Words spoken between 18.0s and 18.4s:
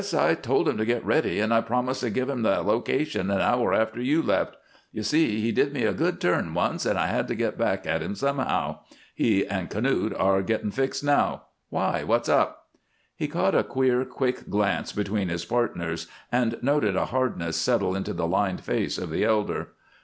the